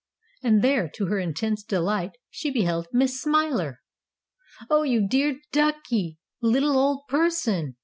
[0.41, 3.81] And there, to her intense delight, she beheld Miss Smiler.
[4.67, 7.75] "Oh, you dear, duckie, little old person!"